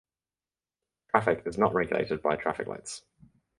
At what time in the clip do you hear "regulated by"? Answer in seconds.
1.75-2.35